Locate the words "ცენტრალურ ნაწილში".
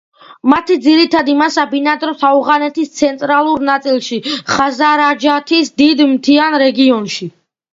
3.01-4.19